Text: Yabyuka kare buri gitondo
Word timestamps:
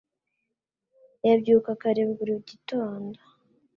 Yabyuka 1.27 1.71
kare 1.81 2.01
buri 2.15 2.35
gitondo 2.49 3.19